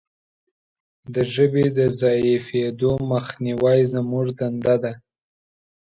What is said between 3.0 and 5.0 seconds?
مخنیوی زموږ دنده ده.